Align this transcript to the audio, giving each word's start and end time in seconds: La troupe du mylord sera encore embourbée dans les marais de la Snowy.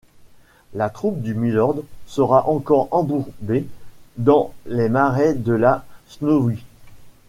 La 0.73 0.89
troupe 0.89 1.21
du 1.21 1.35
mylord 1.35 1.75
sera 2.07 2.47
encore 2.49 2.87
embourbée 2.89 3.67
dans 4.17 4.51
les 4.65 4.89
marais 4.89 5.35
de 5.35 5.53
la 5.53 5.85
Snowy. 6.07 6.57